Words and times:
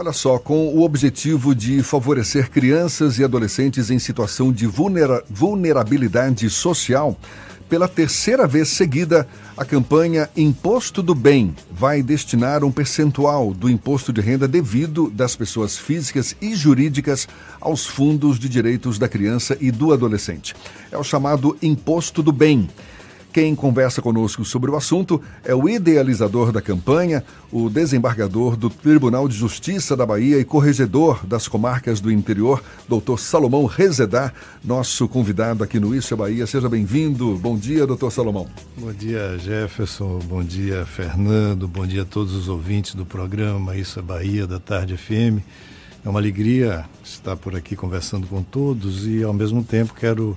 Olha 0.00 0.14
só, 0.14 0.38
com 0.38 0.68
o 0.68 0.80
objetivo 0.80 1.54
de 1.54 1.82
favorecer 1.82 2.50
crianças 2.50 3.18
e 3.18 3.22
adolescentes 3.22 3.90
em 3.90 3.98
situação 3.98 4.50
de 4.50 4.66
vulnera 4.66 5.22
vulnerabilidade 5.28 6.48
social, 6.48 7.18
pela 7.68 7.86
terceira 7.86 8.46
vez 8.46 8.70
seguida, 8.70 9.28
a 9.54 9.62
campanha 9.62 10.30
Imposto 10.34 11.02
do 11.02 11.14
Bem 11.14 11.54
vai 11.70 12.02
destinar 12.02 12.64
um 12.64 12.72
percentual 12.72 13.52
do 13.52 13.68
imposto 13.68 14.10
de 14.10 14.22
renda 14.22 14.48
devido 14.48 15.10
das 15.10 15.36
pessoas 15.36 15.76
físicas 15.76 16.34
e 16.40 16.54
jurídicas 16.54 17.28
aos 17.60 17.84
fundos 17.84 18.38
de 18.38 18.48
direitos 18.48 18.98
da 18.98 19.06
criança 19.06 19.54
e 19.60 19.70
do 19.70 19.92
adolescente. 19.92 20.56
É 20.90 20.96
o 20.96 21.04
chamado 21.04 21.58
Imposto 21.60 22.22
do 22.22 22.32
Bem. 22.32 22.70
Quem 23.32 23.54
conversa 23.54 24.02
conosco 24.02 24.44
sobre 24.44 24.72
o 24.72 24.76
assunto 24.76 25.22
é 25.44 25.54
o 25.54 25.68
idealizador 25.68 26.50
da 26.50 26.60
campanha, 26.60 27.22
o 27.52 27.70
desembargador 27.70 28.56
do 28.56 28.68
Tribunal 28.68 29.28
de 29.28 29.36
Justiça 29.36 29.96
da 29.96 30.04
Bahia 30.04 30.40
e 30.40 30.44
corregedor 30.44 31.24
das 31.24 31.46
comarcas 31.46 32.00
do 32.00 32.10
interior, 32.10 32.60
doutor 32.88 33.20
Salomão 33.20 33.66
Rezedá, 33.66 34.32
nosso 34.64 35.06
convidado 35.06 35.62
aqui 35.62 35.78
no 35.78 35.94
Isso 35.94 36.12
é 36.12 36.16
Bahia. 36.16 36.44
Seja 36.44 36.68
bem-vindo. 36.68 37.36
Bom 37.38 37.56
dia, 37.56 37.86
doutor 37.86 38.10
Salomão. 38.10 38.48
Bom 38.76 38.92
dia, 38.92 39.38
Jefferson. 39.38 40.18
Bom 40.24 40.42
dia, 40.42 40.84
Fernando. 40.84 41.68
Bom 41.68 41.86
dia 41.86 42.02
a 42.02 42.06
todos 42.06 42.34
os 42.34 42.48
ouvintes 42.48 42.96
do 42.96 43.06
programa 43.06 43.76
Isso 43.76 44.00
é 44.00 44.02
Bahia, 44.02 44.44
da 44.44 44.58
Tarde 44.58 44.96
FM. 44.96 45.38
É 46.04 46.08
uma 46.08 46.18
alegria 46.18 46.84
estar 47.04 47.36
por 47.36 47.54
aqui 47.54 47.76
conversando 47.76 48.26
com 48.26 48.42
todos 48.42 49.06
e, 49.06 49.22
ao 49.22 49.32
mesmo 49.32 49.62
tempo, 49.62 49.94
quero 49.94 50.36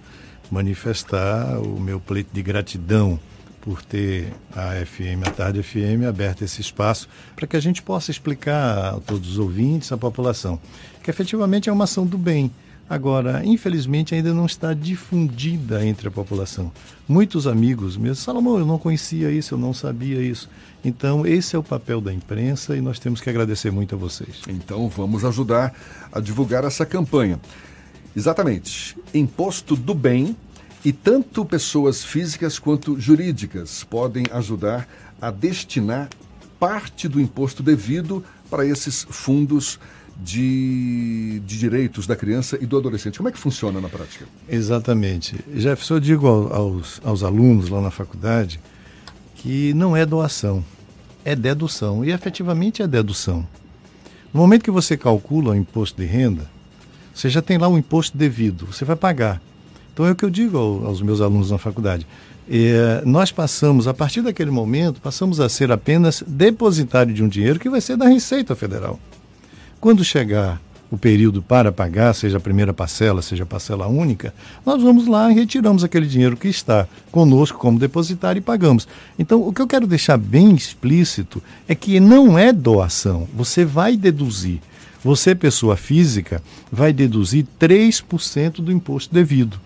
manifestar 0.54 1.58
o 1.58 1.80
meu 1.80 2.00
pleito 2.00 2.30
de 2.32 2.44
gratidão 2.44 3.20
por 3.60 3.82
ter 3.82 4.32
a 4.56 4.74
FM, 4.86 5.26
a 5.26 5.32
Tarde 5.32 5.64
FM, 5.64 6.06
aberto 6.08 6.44
esse 6.44 6.62
espaço 6.62 7.10
para 7.36 7.48
que 7.48 7.58
a 7.58 7.60
gente 7.60 7.82
possa 7.82 8.12
explicar 8.12 8.96
a 8.96 9.00
todos 9.00 9.32
os 9.32 9.40
ouvintes, 9.40 9.92
a 9.92 9.98
população, 9.98 10.60
que 11.02 11.10
efetivamente 11.10 11.70
é 11.70 11.74
uma 11.74 11.86
ação 11.86 12.06
do 12.06 12.18
bem. 12.18 12.52
Agora, 12.90 13.44
infelizmente, 13.44 14.14
ainda 14.14 14.34
não 14.34 14.46
está 14.46 14.74
difundida 14.74 15.84
entre 15.86 16.10
a 16.10 16.12
população. 16.12 16.72
Muitos 17.08 17.48
amigos 17.48 17.98
meus, 17.98 18.20
Salomão, 18.20 18.60
eu 18.60 18.66
não 18.66 18.78
conhecia 18.78 19.32
isso, 19.32 19.56
eu 19.56 19.58
não 19.58 19.74
sabia 19.74 20.22
isso. 20.22 20.50
Então, 20.84 21.26
esse 21.26 21.56
é 21.56 21.60
o 21.60 21.64
papel 21.64 22.02
da 22.02 22.14
imprensa 22.14 22.76
e 22.76 22.82
nós 22.82 23.00
temos 23.00 23.22
que 23.22 23.30
agradecer 23.30 23.72
muito 23.72 23.96
a 23.96 23.98
vocês. 23.98 24.42
Então, 24.50 24.90
vamos 24.90 25.24
ajudar 25.24 25.74
a 26.12 26.20
divulgar 26.20 26.66
essa 26.66 26.86
campanha. 26.86 27.40
Exatamente. 28.16 28.96
Imposto 29.14 29.76
do 29.76 29.96
bem 29.96 30.36
e 30.86 30.92
tanto 30.92 31.46
pessoas 31.46 32.04
físicas 32.04 32.60
quanto 32.60 33.00
jurídicas 33.00 33.84
podem 33.84 34.26
ajudar 34.32 34.88
a 35.22 35.32
destinar 35.32 36.10
parte 36.60 37.08
do 37.08 37.20
imposto 37.20 37.64
devido 37.64 38.24
para 38.50 38.66
esses 38.66 39.06
fundos 39.10 39.80
de, 40.18 41.42
de, 41.46 41.58
direitos 41.58 42.06
da 42.06 42.16
criança 42.16 42.58
e 42.62 42.66
do 42.66 42.78
adolescente. 42.78 43.18
Como 43.18 43.30
é 43.30 43.32
que 43.32 43.38
funciona 43.38 43.82
na 43.82 43.90
prática? 43.90 44.26
Exatamente. 44.48 45.36
Jefferson, 45.56 45.96
eu 45.96 46.00
digo 46.00 46.28
aos, 46.28 47.02
aos 47.04 47.24
alunos 47.24 47.70
lá 47.70 47.82
na 47.82 47.92
faculdade 47.92 48.60
que 49.36 49.74
não 49.74 49.96
é 49.96 50.06
doação, 50.06 50.64
é 51.26 51.36
dedução. 51.36 52.06
E 52.06 52.12
efetivamente 52.12 52.82
é 52.82 52.88
dedução. 52.88 53.48
No 54.34 54.40
momento 54.40 54.64
que 54.64 54.72
você 54.72 54.96
calcula 54.96 55.52
o 55.52 55.56
imposto 55.56 56.02
de 56.02 56.08
renda, 56.08 56.50
você 57.14 57.30
já 57.30 57.42
tem 57.42 57.58
lá 57.58 57.68
o 57.68 57.78
imposto 57.78 58.18
devido, 58.18 58.66
você 58.66 58.86
vai 58.86 58.96
pagar. 58.96 59.42
Então 59.94 60.06
é 60.06 60.12
o 60.12 60.16
que 60.16 60.26
eu 60.26 60.30
digo 60.30 60.58
aos 60.58 61.02
meus 61.02 61.22
alunos 61.22 61.52
na 61.52 61.58
faculdade. 61.58 62.08
É, 62.50 63.04
nós 63.06 63.32
passamos, 63.32 63.88
a 63.88 63.94
partir 63.94 64.22
daquele 64.22 64.52
momento, 64.52 65.00
passamos 65.00 65.40
a 65.40 65.48
ser 65.48 65.72
apenas 65.72 66.24
depositário 66.26 67.14
de 67.14 67.24
um 67.24 67.28
dinheiro 67.28 67.60
que 67.60 67.70
vai 67.70 67.80
ser 67.80 67.96
da 67.96 68.08
Receita 68.08 68.56
Federal. 68.56 69.00
Quando 69.80 70.04
chegar 70.04 70.60
o 70.92 70.98
período 70.98 71.42
para 71.42 71.72
pagar, 71.72 72.14
seja 72.14 72.38
a 72.38 72.42
primeira 72.42 72.74
parcela, 72.74 73.22
seja 73.22 73.44
a 73.44 73.48
parcela 73.48 73.88
única, 73.88 74.34
nós 74.66 74.82
vamos 74.82 75.08
lá 75.08 75.32
e 75.32 75.36
retiramos 75.36 75.84
aquele 75.84 76.06
dinheiro 76.06 76.38
que 76.38 76.48
está 76.48 76.88
conosco 77.12 77.58
como 77.58 77.80
depositário 77.80 78.40
e 78.40 78.44
pagamos. 78.44 78.88
Então, 79.18 79.42
o 79.42 79.54
que 79.54 79.62
eu 79.62 79.68
quero 79.68 79.88
deixar 79.88 80.18
bem 80.18 80.54
explícito 80.54 81.42
é 81.68 81.74
que 81.74 82.00
não 82.00 82.38
é 82.38 82.52
doação, 82.52 83.28
você 83.34 83.64
vai 83.66 83.96
deduzir. 83.96 84.60
Você, 85.04 85.36
pessoa 85.36 85.76
física, 85.76 86.42
vai 86.72 86.94
deduzir 86.94 87.46
3% 87.60 88.62
do 88.62 88.72
imposto 88.72 89.14
devido. 89.14 89.60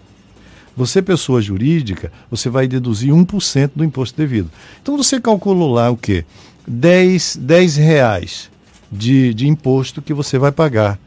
Você, 0.77 1.01
pessoa 1.01 1.41
jurídica, 1.41 2.11
você 2.29 2.49
vai 2.49 2.67
deduzir 2.67 3.11
1% 3.11 3.71
do 3.75 3.83
imposto 3.83 4.15
devido. 4.15 4.51
Então 4.79 4.95
você 4.95 5.19
calculou 5.19 5.73
lá 5.73 5.89
o 5.89 5.97
quê? 5.97 6.23
10, 6.67 7.37
10 7.41 7.75
reais 7.77 8.51
de, 8.91 9.33
de 9.33 9.47
imposto 9.47 10.03
que 10.03 10.13
você 10.13 10.37
vai 10.37 10.51
pagar 10.51 10.99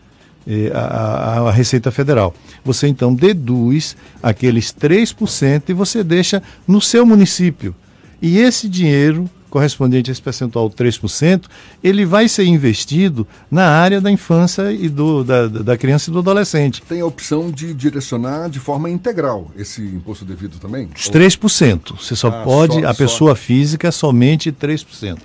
eh, 0.45 0.73
a, 0.75 1.39
a, 1.49 1.51
Receita 1.53 1.93
Federal. 1.93 2.35
Você 2.65 2.89
então 2.89 3.15
deduz 3.15 3.97
aqueles 4.21 4.75
3% 4.75 5.69
e 5.69 5.73
você 5.73 6.03
deixa 6.03 6.43
no 6.67 6.81
seu 6.81 7.07
município. 7.07 7.73
E 8.21 8.39
esse 8.39 8.69
dinheiro 8.69 9.31
correspondente 9.51 10.11
a 10.11 10.13
esse 10.13 10.23
percentual 10.23 10.71
3%, 10.71 11.43
ele 11.83 12.07
vai 12.07 12.29
ser 12.29 12.45
investido 12.45 13.27
na 13.51 13.67
área 13.69 14.01
da 14.01 14.11
infância 14.11 14.73
e 14.73 14.89
do, 14.89 15.23
da, 15.25 15.49
da 15.49 15.77
criança 15.77 16.09
e 16.09 16.13
do 16.13 16.21
adolescente. 16.21 16.83
Tem 16.89 17.01
a 17.01 17.07
opção 17.07 17.51
de 17.51 17.75
direcionar 17.75 18.49
de 18.49 18.61
forma 18.61 18.89
integral 18.89 19.51
esse 19.57 19.83
imposto 19.83 20.25
devido 20.25 20.59
também? 20.59 20.89
Os 20.97 21.11
3%. 21.11 21.99
Você 22.01 22.17
só 22.17 22.29
ah, 22.29 22.43
pode, 22.43 22.81
só, 22.81 22.87
a 22.87 22.95
pessoa 22.95 23.33
só... 23.33 23.35
física, 23.35 23.93
somente 23.93 24.53
3%. 24.53 25.19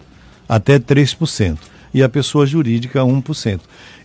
Até 0.49 0.79
3%. 0.79 1.57
E 1.93 2.03
a 2.03 2.09
pessoa 2.09 2.45
jurídica, 2.45 2.99
1%. 2.99 3.61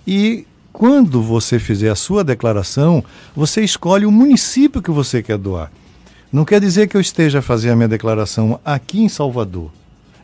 E 0.07 0.47
quando 0.73 1.21
você 1.21 1.59
fizer 1.59 1.91
a 1.91 1.97
sua 1.97 2.23
declaração, 2.23 3.03
você 3.35 3.63
escolhe 3.63 4.07
o 4.07 4.13
município 4.13 4.81
que 4.81 4.91
você 4.91 5.23
quer 5.23 5.37
doar. 5.37 5.73
Não 6.33 6.45
quer 6.45 6.61
dizer 6.61 6.87
que 6.87 6.97
eu 6.97 7.01
esteja 7.01 7.41
a 7.41 7.43
fazer 7.43 7.71
a 7.71 7.77
minha 7.77 7.89
declaração 7.89 8.61
aqui 8.65 9.03
em 9.03 9.09
Salvador 9.09 9.71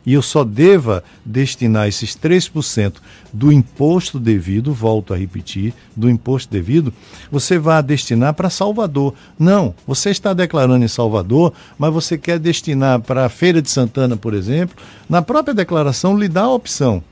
e 0.07 0.13
eu 0.13 0.21
só 0.21 0.45
deva 0.45 1.03
destinar 1.25 1.85
esses 1.85 2.15
3% 2.15 2.93
do 3.33 3.51
imposto 3.51 4.17
devido, 4.17 4.73
volto 4.73 5.13
a 5.13 5.17
repetir, 5.17 5.73
do 5.93 6.09
imposto 6.09 6.49
devido, 6.49 6.93
você 7.29 7.59
vai 7.59 7.83
destinar 7.83 8.33
para 8.33 8.49
Salvador. 8.49 9.13
Não, 9.37 9.75
você 9.85 10.09
está 10.09 10.33
declarando 10.33 10.85
em 10.85 10.87
Salvador, 10.87 11.51
mas 11.77 11.93
você 11.93 12.17
quer 12.17 12.39
destinar 12.39 13.01
para 13.01 13.25
a 13.25 13.29
Feira 13.29 13.61
de 13.61 13.69
Santana, 13.69 14.15
por 14.15 14.33
exemplo, 14.33 14.77
na 15.09 15.21
própria 15.21 15.53
declaração 15.53 16.17
lhe 16.17 16.29
dá 16.29 16.43
a 16.43 16.53
opção. 16.53 17.03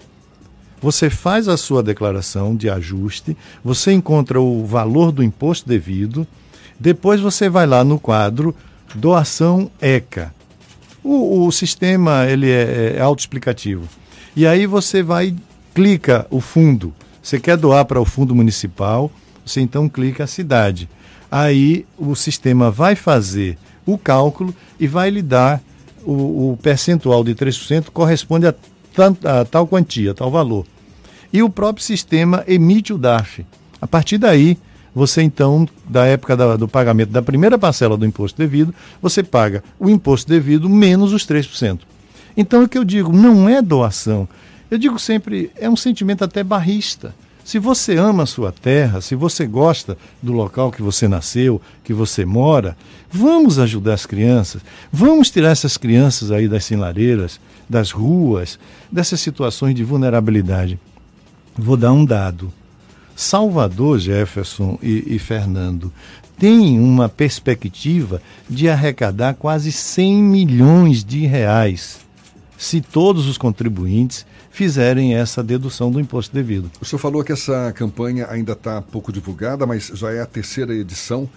Você 0.82 1.10
faz 1.10 1.50
a 1.50 1.58
sua 1.58 1.84
declaração 1.84 2.56
de 2.56 2.70
ajuste, 2.70 3.36
você 3.62 3.92
encontra 3.92 4.40
o 4.40 4.66
valor 4.66 5.12
do 5.12 5.22
imposto 5.22 5.68
devido, 5.68 6.26
depois 6.80 7.20
você 7.20 7.50
vai 7.50 7.68
lá 7.68 7.84
no 7.84 8.00
quadro 8.00 8.56
doação 8.96 9.70
ECA. 9.82 10.34
O, 11.08 11.46
o 11.46 11.52
sistema 11.52 12.26
ele 12.26 12.50
é, 12.50 12.96
é 12.98 13.00
autoexplicativo. 13.00 13.88
E 14.36 14.48
aí 14.48 14.66
você 14.66 15.04
vai, 15.04 15.36
clica 15.76 16.26
o 16.32 16.42
fundo. 16.42 16.92
Você 17.22 17.40
quer 17.40 17.58
doar 17.58 17.86
para 17.86 18.02
o 18.02 18.06
fundo 18.06 18.34
municipal, 18.34 19.12
você 19.46 19.62
então 19.62 19.88
clica 19.88 20.24
a 20.24 20.28
cidade. 20.28 20.90
Aí 21.30 21.86
o 21.96 22.16
sistema 22.16 22.72
vai 22.72 22.96
fazer 22.96 23.56
o 23.86 24.00
cálculo 24.00 24.54
e 24.80 24.88
vai 24.88 25.12
lhe 25.12 25.22
dar 25.22 25.62
o, 26.04 26.54
o 26.54 26.58
percentual 26.58 27.24
de 27.24 27.36
3% 27.36 27.92
corresponde 27.94 28.48
a, 28.48 28.56
a 29.24 29.46
tal 29.46 29.68
quantia, 29.68 30.10
a 30.10 30.16
tal 30.16 30.32
valor. 30.32 30.66
E 31.32 31.44
o 31.44 31.52
próprio 31.52 31.86
sistema 31.86 32.44
emite 32.48 32.92
o 32.92 32.98
DARF. 32.98 33.46
A 33.80 33.86
partir 33.86 34.18
daí, 34.18 34.58
você 34.96 35.22
então, 35.22 35.68
da 35.90 36.06
época 36.06 36.38
da, 36.38 36.56
do 36.56 36.70
pagamento 36.70 37.10
da 37.10 37.22
primeira 37.22 37.60
parcela 37.60 37.98
do 37.98 38.06
imposto 38.06 38.38
devido, 38.38 38.74
você 39.02 39.22
paga 39.22 39.62
o 39.78 39.90
imposto 39.90 40.30
devido 40.30 40.70
menos 40.70 41.12
os 41.12 41.28
3%. 41.28 41.80
Então, 42.38 42.64
o 42.64 42.70
que 42.70 42.78
eu 42.78 42.86
digo, 42.86 43.12
não 43.12 43.50
é 43.50 43.62
doação. 43.62 44.28
Eu 44.72 44.78
digo 44.78 44.98
sempre, 44.98 45.52
é 45.58 45.70
um 45.70 45.76
sentimento 45.76 46.24
até 46.24 46.44
barrista. 46.44 47.14
Se 47.44 47.60
você 47.60 47.96
ama 47.96 48.24
a 48.24 48.26
sua 48.26 48.52
terra, 48.52 49.02
se 49.02 49.14
você 49.14 49.46
gosta 49.46 49.98
do 50.24 50.34
local 50.34 50.72
que 50.72 50.82
você 50.82 51.08
nasceu, 51.08 51.62
que 51.84 51.94
você 51.94 52.26
mora, 52.26 52.76
vamos 53.12 53.60
ajudar 53.60 53.94
as 53.94 54.06
crianças. 54.06 54.64
Vamos 54.92 55.30
tirar 55.30 55.52
essas 55.52 55.78
crianças 55.78 56.32
aí 56.32 56.48
das 56.48 56.66
sinaleiras, 56.66 57.40
das 57.70 57.92
ruas, 57.92 58.58
dessas 58.92 59.20
situações 59.20 59.76
de 59.76 59.84
vulnerabilidade. 59.84 60.80
Vou 61.56 61.78
dar 61.78 61.94
um 61.94 62.04
dado. 62.04 62.52
Salvador, 63.16 64.00
Jefferson 64.00 64.78
e, 64.82 65.16
e 65.16 65.20
Fernando, 65.20 65.92
tem 66.38 66.80
uma 66.80 67.08
perspectiva 67.08 68.22
de 68.50 68.68
arrecadar 68.70 69.36
quase 69.36 69.72
100 69.72 70.22
milhões 70.22 71.04
de 71.04 71.26
reais 71.26 72.00
se 72.58 72.82
todos 72.82 73.28
os 73.28 73.38
contribuintes 73.38 74.26
fizerem 74.50 75.16
essa 75.16 75.44
dedução 75.44 75.92
do 75.92 76.00
imposto 76.00 76.34
devido. 76.34 76.72
O 76.80 76.86
senhor 76.86 77.00
falou 77.00 77.24
que 77.24 77.32
essa 77.32 77.72
campanha 77.74 78.28
ainda 78.30 78.54
está 78.54 78.82
pouco 78.82 79.12
divulgada, 79.12 79.66
mas 79.66 79.92
já 79.94 80.12
é 80.12 80.22
a 80.22 80.26
terceira 80.26 80.74
edição 80.74 81.30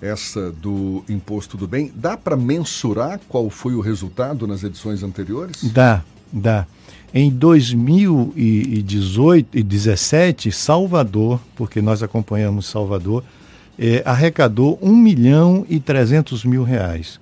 essa 0.00 0.52
do 0.52 1.02
Imposto 1.08 1.56
do 1.56 1.66
Bem. 1.66 1.90
Dá 1.94 2.16
para 2.16 2.36
mensurar 2.36 3.18
qual 3.28 3.48
foi 3.48 3.74
o 3.74 3.80
resultado 3.80 4.46
nas 4.46 4.62
edições 4.62 5.02
anteriores? 5.02 5.64
Dá, 5.64 6.02
dá. 6.30 6.66
Em 7.18 7.30
2018 7.30 9.56
e 9.56 9.62
2017, 9.62 10.52
Salvador, 10.52 11.40
porque 11.56 11.80
nós 11.80 12.02
acompanhamos 12.02 12.66
Salvador, 12.66 13.24
é, 13.78 14.02
arrecadou 14.04 14.78
1 14.82 14.94
milhão 14.94 15.64
e 15.66 15.80
300 15.80 16.44
mil 16.44 16.62
reais. 16.62 17.18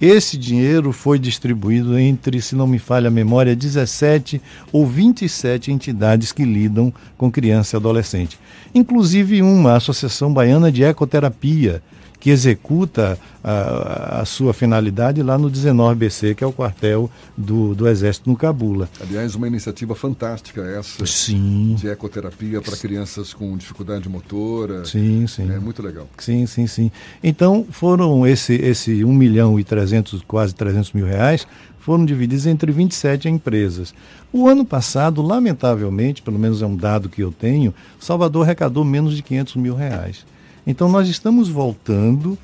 Esse 0.00 0.38
dinheiro 0.38 0.92
foi 0.92 1.18
distribuído 1.18 1.98
entre, 1.98 2.40
se 2.40 2.56
não 2.56 2.66
me 2.66 2.78
falha 2.78 3.08
a 3.08 3.10
memória, 3.10 3.54
17 3.54 4.40
ou 4.72 4.86
27 4.86 5.70
entidades 5.70 6.32
que 6.32 6.46
lidam 6.46 6.90
com 7.18 7.30
criança 7.30 7.76
e 7.76 7.78
adolescente. 7.78 8.38
Inclusive 8.74 9.42
uma, 9.42 9.72
a 9.72 9.76
Associação 9.76 10.32
Baiana 10.32 10.72
de 10.72 10.82
Ecoterapia, 10.82 11.82
que 12.20 12.30
executa 12.30 13.18
a, 13.42 14.20
a, 14.20 14.24
sua 14.24 14.52
finalidade 14.52 15.22
lá 15.22 15.38
no 15.38 15.50
19BC, 15.50 16.34
que 16.34 16.42
é 16.42 16.46
o 16.46 16.52
quartel 16.52 17.10
do, 17.36 17.74
do 17.74 17.88
Exército 17.88 18.28
no 18.28 18.36
Cabula. 18.36 18.88
Aliás, 19.00 19.34
uma 19.34 19.46
iniciativa 19.46 19.94
fantástica 19.94 20.62
essa. 20.62 21.04
Sim. 21.06 21.76
De 21.78 21.88
ecoterapia 21.88 22.60
para 22.60 22.76
crianças 22.76 23.32
com 23.32 23.56
dificuldade 23.56 24.08
motora. 24.08 24.84
Sim, 24.84 25.26
sim. 25.26 25.50
É 25.50 25.58
muito 25.58 25.82
legal. 25.82 26.08
Sim, 26.18 26.46
sim, 26.46 26.66
sim. 26.66 26.90
Então, 27.22 27.66
foram 27.70 28.26
esse, 28.26 28.54
esse 28.54 29.04
1 29.04 29.12
milhão 29.12 29.58
e 29.58 29.64
300, 29.64 30.22
quase 30.22 30.54
300 30.54 30.92
mil 30.92 31.06
reais, 31.06 31.46
foram 31.78 32.04
divididos 32.04 32.46
entre 32.46 32.70
27 32.72 33.28
empresas. 33.28 33.94
O 34.32 34.46
ano 34.46 34.64
passado, 34.64 35.22
lamentavelmente, 35.22 36.20
pelo 36.20 36.38
menos 36.38 36.60
é 36.60 36.66
um 36.66 36.76
dado 36.76 37.08
que 37.08 37.22
eu 37.22 37.32
tenho, 37.32 37.72
Salvador 37.98 38.44
arrecadou 38.44 38.84
menos 38.84 39.16
de 39.16 39.22
500 39.22 39.56
mil 39.56 39.74
reais. 39.74 40.26
Então, 40.66 40.88
nós 40.88 41.08
estamos 41.08 41.48
voltando 41.48 42.38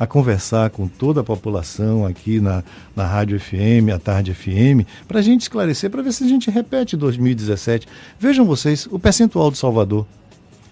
a 0.00 0.06
conversar 0.06 0.70
com 0.70 0.88
toda 0.88 1.20
a 1.20 1.24
população 1.24 2.06
aqui 2.06 2.40
na, 2.40 2.64
na 2.96 3.06
Rádio 3.06 3.38
FM, 3.38 3.92
à 3.94 3.98
Tarde 3.98 4.32
FM, 4.32 4.88
para 5.06 5.18
a 5.18 5.22
gente 5.22 5.42
esclarecer, 5.42 5.90
para 5.90 6.00
ver 6.00 6.12
se 6.12 6.24
a 6.24 6.26
gente 6.26 6.50
repete 6.50 6.96
2017. 6.96 7.86
Vejam 8.18 8.46
vocês, 8.46 8.88
o 8.90 8.98
percentual 8.98 9.50
de 9.50 9.58
Salvador, 9.58 10.06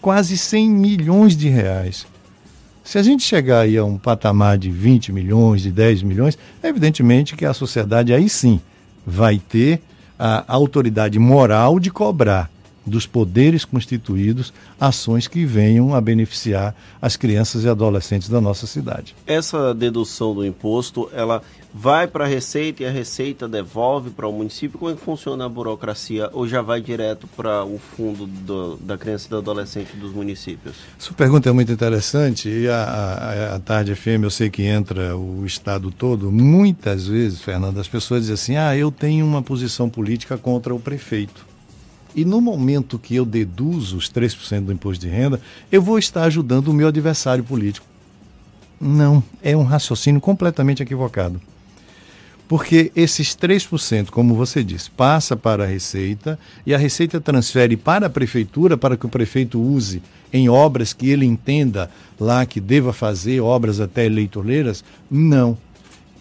quase 0.00 0.38
100 0.38 0.70
milhões 0.70 1.36
de 1.36 1.46
reais. 1.48 2.06
Se 2.82 2.96
a 2.96 3.02
gente 3.02 3.22
chegar 3.22 3.60
aí 3.60 3.76
a 3.76 3.84
um 3.84 3.98
patamar 3.98 4.56
de 4.56 4.70
20 4.70 5.12
milhões, 5.12 5.60
de 5.60 5.70
10 5.70 6.04
milhões, 6.04 6.38
é 6.62 6.68
evidentemente 6.68 7.36
que 7.36 7.44
a 7.44 7.52
sociedade 7.52 8.14
aí 8.14 8.30
sim 8.30 8.58
vai 9.06 9.38
ter 9.38 9.82
a 10.18 10.42
autoridade 10.48 11.18
moral 11.18 11.78
de 11.78 11.90
cobrar 11.90 12.50
dos 12.88 13.06
poderes 13.06 13.64
constituídos 13.64 14.52
ações 14.81 15.29
que 15.29 15.44
venham 15.44 15.94
a 15.94 16.00
beneficiar 16.00 16.75
as 17.00 17.17
crianças 17.17 17.64
e 17.64 17.69
adolescentes 17.69 18.29
da 18.29 18.40
nossa 18.40 18.67
cidade. 18.67 19.14
Essa 19.26 19.75
dedução 19.75 20.35
do 20.35 20.44
imposto, 20.44 21.08
ela 21.12 21.43
vai 21.73 22.06
para 22.06 22.25
a 22.25 22.26
Receita 22.26 22.82
e 22.82 22.87
a 22.87 22.90
Receita 22.90 23.49
devolve 23.49 24.11
para 24.11 24.26
o 24.26 24.32
município? 24.32 24.79
Como 24.79 24.90
é 24.90 24.94
que 24.94 25.00
funciona 25.00 25.44
a 25.44 25.49
burocracia? 25.49 26.31
Ou 26.32 26.46
já 26.49 26.62
vai 26.62 26.81
direto 26.81 27.26
para 27.37 27.64
o 27.64 27.79
fundo 27.79 28.26
do, 28.26 28.76
da 28.76 28.96
criança 28.96 29.26
e 29.26 29.31
do 29.31 29.38
adolescente 29.38 29.96
dos 29.96 30.12
municípios? 30.12 30.76
Sua 30.99 31.14
pergunta 31.14 31.49
é 31.49 31.52
muito 31.52 31.70
interessante 31.70 32.49
e 32.49 32.69
a, 32.69 32.82
a, 32.82 33.56
a 33.56 33.61
Tarde 33.61 33.94
FM 33.94 34.25
eu 34.25 34.31
sei 34.31 34.50
que 34.50 34.62
entra 34.62 35.17
o 35.17 35.44
Estado 35.44 35.91
todo. 35.91 36.32
Muitas 36.32 37.06
vezes, 37.06 37.41
Fernando, 37.41 37.79
as 37.79 37.88
pessoas 37.88 38.23
dizem 38.23 38.34
assim, 38.34 38.56
ah, 38.56 38.76
eu 38.76 38.91
tenho 38.91 39.26
uma 39.26 39.43
posição 39.43 39.88
política 39.88 40.37
contra 40.37 40.75
o 40.75 40.81
prefeito. 40.81 41.47
E 42.19 42.25
no 42.25 42.41
momento 42.41 42.99
que 42.99 43.15
eu 43.15 43.25
deduzo 43.25 43.97
os 43.97 44.11
3% 44.11 44.65
do 44.65 44.73
imposto 44.73 45.06
de 45.06 45.09
renda, 45.09 45.41
eu 45.70 45.81
vou 45.81 46.00
estar 46.00 46.25
ajudando 46.25 46.67
o 46.67 46.75
meu 46.75 46.88
adversário 46.88 47.44
político. 47.44 47.87
Não, 48.81 49.23
é 49.41 49.56
um 49.56 49.62
raciocínio 49.62 50.20
completamente 50.20 50.82
equivocado. 50.82 51.41
Porque 52.49 52.91
esses 52.97 53.37
3%, 53.37 54.11
como 54.11 54.35
você 54.35 54.65
disse, 54.65 54.91
passa 54.91 55.37
para 55.37 55.62
a 55.62 55.67
Receita 55.69 56.37
e 56.67 56.75
a 56.75 56.79
Receita 56.79 57.20
transfere 57.20 57.76
para 57.76 58.09
a 58.09 58.11
Prefeitura 58.11 58.76
para 58.76 58.97
que 58.97 59.06
o 59.06 59.09
prefeito 59.09 59.61
use 59.61 60.03
em 60.32 60.49
obras 60.49 60.93
que 60.93 61.11
ele 61.11 61.25
entenda 61.25 61.88
lá 62.19 62.44
que 62.44 62.61
deva 62.61 62.93
fazer, 62.93 63.41
obras 63.41 63.79
até 63.79 64.06
eleitoreiras? 64.06 64.82
Não. 65.09 65.56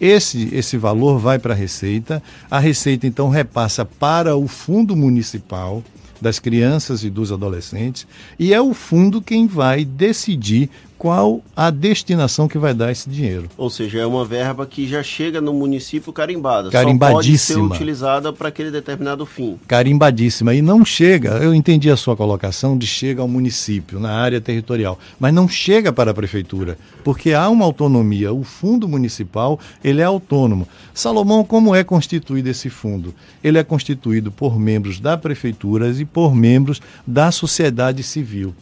Esse, 0.00 0.48
esse 0.54 0.76
valor 0.76 1.18
vai 1.18 1.38
para 1.38 1.54
a 1.54 1.56
Receita, 1.56 2.22
a 2.50 2.58
Receita 2.58 3.06
então 3.06 3.28
repassa 3.28 3.84
para 3.84 4.36
o 4.36 4.46
Fundo 4.46 4.94
Municipal 4.94 5.82
das 6.20 6.38
Crianças 6.38 7.04
e 7.04 7.10
dos 7.10 7.30
Adolescentes, 7.32 8.06
e 8.38 8.52
é 8.52 8.60
o 8.60 8.74
fundo 8.74 9.22
quem 9.22 9.46
vai 9.46 9.84
decidir 9.84 10.68
qual 10.98 11.40
a 11.54 11.70
destinação 11.70 12.48
que 12.48 12.58
vai 12.58 12.74
dar 12.74 12.90
esse 12.90 13.08
dinheiro. 13.08 13.48
Ou 13.56 13.70
seja, 13.70 14.00
é 14.00 14.06
uma 14.06 14.24
verba 14.24 14.66
que 14.66 14.86
já 14.86 15.02
chega 15.02 15.40
no 15.40 15.54
município 15.54 16.12
carimbada. 16.12 16.70
Carimbadíssima. 16.70 17.38
Só 17.38 17.60
pode 17.60 17.72
ser 17.72 17.76
utilizada 17.76 18.32
para 18.32 18.48
aquele 18.48 18.70
determinado 18.70 19.24
fim. 19.24 19.58
Carimbadíssima. 19.66 20.54
E 20.54 20.60
não 20.60 20.84
chega, 20.84 21.38
eu 21.38 21.54
entendi 21.54 21.88
a 21.88 21.96
sua 21.96 22.16
colocação 22.16 22.76
de 22.76 22.86
chega 22.86 23.22
ao 23.22 23.28
município, 23.28 24.00
na 24.00 24.10
área 24.10 24.40
territorial, 24.40 24.98
mas 25.20 25.32
não 25.32 25.48
chega 25.48 25.92
para 25.92 26.10
a 26.10 26.14
prefeitura, 26.14 26.76
porque 27.04 27.32
há 27.32 27.48
uma 27.48 27.64
autonomia. 27.64 28.32
O 28.32 28.42
fundo 28.42 28.88
municipal, 28.88 29.60
ele 29.84 30.00
é 30.00 30.04
autônomo. 30.04 30.66
Salomão, 30.92 31.44
como 31.44 31.74
é 31.74 31.84
constituído 31.84 32.48
esse 32.48 32.68
fundo? 32.68 33.14
Ele 33.42 33.58
é 33.58 33.62
constituído 33.62 34.32
por 34.32 34.58
membros 34.58 34.98
da 34.98 35.16
prefeitura 35.16 35.88
e 35.90 36.04
por 36.04 36.34
membros 36.34 36.80
da 37.06 37.30
sociedade 37.30 38.02
civil. 38.02 38.54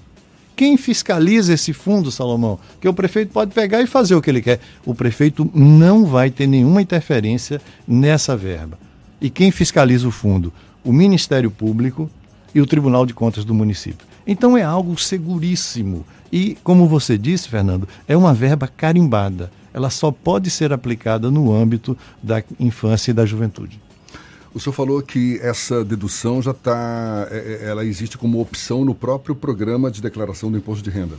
Quem 0.56 0.79
fiscaliza 0.79 1.53
esse 1.53 1.75
fundo, 1.75 2.11
Salomão? 2.11 2.58
Que 2.81 2.88
o 2.88 2.94
prefeito 2.94 3.31
pode 3.31 3.53
pegar 3.53 3.82
e 3.82 3.87
fazer 3.87 4.14
o 4.14 4.23
que 4.23 4.31
ele 4.31 4.41
quer. 4.41 4.58
O 4.87 4.94
prefeito 4.94 5.50
não 5.55 6.06
vai 6.06 6.31
ter 6.31 6.47
nenhuma 6.47 6.81
interferência 6.81 7.61
nessa 7.87 8.35
verba. 8.35 8.79
E 9.20 9.29
quem 9.29 9.50
fiscaliza 9.50 10.08
o 10.08 10.11
fundo? 10.11 10.50
O 10.82 10.93
Ministério 10.93 11.50
Público 11.50 12.11
e 12.55 12.61
o 12.61 12.67
Tribunal 12.67 13.05
de 13.05 13.12
Contas 13.12 13.44
do 13.44 13.53
município. 13.53 14.06
Então 14.26 14.56
é 14.56 14.62
algo 14.62 14.99
seguríssimo. 14.99 16.06
E, 16.32 16.56
como 16.64 16.88
você 16.88 17.19
disse, 17.19 17.50
Fernando, 17.50 17.87
é 18.09 18.17
uma 18.17 18.32
verba 18.32 18.67
carimbada. 18.67 19.52
Ela 19.75 19.91
só 19.91 20.11
pode 20.11 20.49
ser 20.50 20.73
aplicada 20.73 21.31
no 21.31 21.52
âmbito 21.55 21.97
da 22.23 22.43
infância 22.59 23.11
e 23.11 23.14
da 23.14 23.26
juventude. 23.26 23.79
O 24.56 24.58
senhor 24.58 24.73
falou 24.73 25.03
que 25.03 25.38
essa 25.43 25.85
dedução 25.85 26.41
já 26.41 26.53
está, 26.53 27.29
é, 27.31 27.61
é, 27.61 27.69
ela 27.69 27.85
existe 27.85 28.17
como 28.17 28.41
opção 28.41 28.87
no 28.87 28.94
próprio 28.94 29.35
programa 29.37 29.91
de 29.91 30.00
declaração 30.00 30.50
do 30.50 30.56
imposto 30.56 30.82
de 30.82 30.88
renda. 30.88 31.14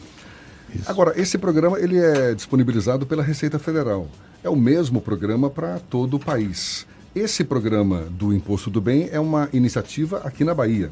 Isso. 0.73 0.89
Agora, 0.89 1.13
esse 1.21 1.37
programa 1.37 1.79
ele 1.79 1.99
é 1.99 2.33
disponibilizado 2.33 3.05
pela 3.05 3.21
Receita 3.21 3.59
Federal. 3.59 4.07
É 4.43 4.49
o 4.49 4.55
mesmo 4.55 4.99
programa 4.99 5.51
para 5.51 5.77
todo 5.77 6.15
o 6.15 6.19
país. 6.19 6.87
Esse 7.15 7.43
programa 7.43 8.07
do 8.09 8.33
Imposto 8.33 8.71
do 8.71 8.81
Bem 8.81 9.07
é 9.11 9.19
uma 9.19 9.47
iniciativa 9.53 10.17
aqui 10.25 10.43
na 10.43 10.55
Bahia. 10.55 10.89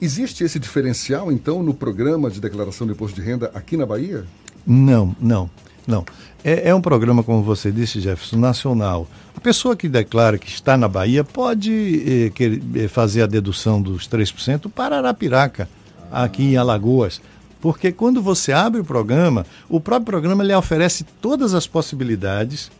Existe 0.00 0.44
esse 0.44 0.58
diferencial, 0.58 1.30
então, 1.30 1.62
no 1.62 1.74
programa 1.74 2.30
de 2.30 2.40
declaração 2.40 2.86
do 2.86 2.94
imposto 2.94 3.20
de 3.20 3.26
renda 3.26 3.50
aqui 3.52 3.76
na 3.76 3.84
Bahia? 3.84 4.24
Não, 4.66 5.14
não. 5.20 5.50
Não. 5.88 6.04
É, 6.44 6.68
é, 6.68 6.74
um 6.74 6.82
programa, 6.82 7.22
como 7.22 7.42
você 7.42 7.72
disse, 7.72 7.98
Jefferson, 7.98 8.36
nacional. 8.36 9.08
A 9.34 9.40
pessoa 9.40 9.74
que 9.74 9.88
declara 9.88 10.36
que 10.36 10.46
está 10.46 10.76
na 10.76 10.86
Bahia 10.86 11.24
pode 11.24 12.30
eh, 12.30 12.32
eh, 12.74 12.88
fazer 12.88 13.22
a 13.22 13.26
dedução 13.26 13.80
dos 13.80 14.06
3% 14.06 14.70
para 14.70 14.98
Arapiraca, 14.98 15.66
aqui 16.12 16.42
em 16.42 16.56
Alagoas. 16.58 17.22
Porque 17.58 17.90
quando 17.90 18.20
você 18.20 18.52
abre 18.52 18.82
o 18.82 18.84
programa, 18.84 19.46
o 19.66 19.80
próprio 19.80 20.04
programa 20.04 20.44
lhe 20.44 20.54
oferece 20.54 21.04
todas 21.22 21.54
as 21.54 21.66
possibilidades, 21.66 22.70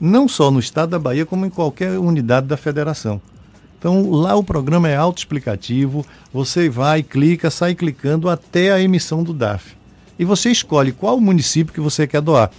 não 0.00 0.26
só 0.26 0.50
no 0.50 0.58
estado 0.58 0.90
da 0.90 0.98
Bahia, 0.98 1.26
como 1.26 1.44
em 1.44 1.50
qualquer 1.50 1.98
unidade 1.98 2.46
da 2.46 2.56
federação. 2.56 3.20
Então 3.78 4.10
lá 4.10 4.34
o 4.34 4.42
programa 4.42 4.88
é 4.88 4.96
autoexplicativo, 4.96 6.04
você 6.32 6.70
vai, 6.70 7.02
clica, 7.02 7.50
sai 7.50 7.74
clicando 7.74 8.30
até 8.30 8.72
a 8.72 8.80
emissão 8.80 9.22
do 9.22 9.34
DAF 9.34 9.83
e 10.18 10.24
você 10.24 10.50
escolhe 10.50 10.92
qual 10.92 11.20
município 11.20 11.72
que 11.72 11.80
você 11.80 12.06
quer 12.06 12.20
doar. 12.20 12.50